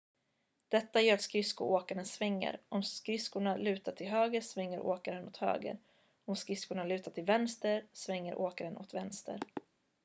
[0.69, 5.77] detta gör att skridskoåkaren svänger om skridskorna lutar till höger svänger åkaren åt höger
[6.25, 9.39] om skridskorna lutar till vänster svänger åkaren åt vänster